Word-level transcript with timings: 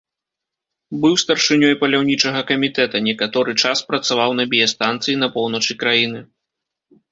Быў 1.03 1.13
старшынёй 1.23 1.73
паляўнічага 1.81 2.41
камітэта, 2.53 3.03
некаторы 3.09 3.51
час 3.67 3.77
працаваў 3.93 4.29
на 4.41 4.49
біястанцыі 4.57 5.15
на 5.27 5.33
поўначы 5.39 5.81
краіны. 5.85 6.19